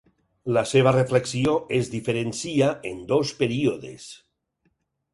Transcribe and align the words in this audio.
La 0.55 0.63
seva 0.69 0.93
reflexió 0.95 1.53
es 1.81 1.93
diferencia 1.97 2.73
en 2.95 3.07
dos 3.15 3.37
períodes. 3.45 4.13